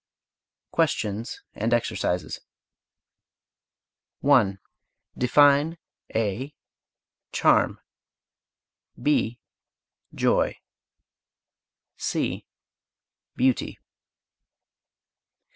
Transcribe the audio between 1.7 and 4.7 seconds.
EXERCISES 1.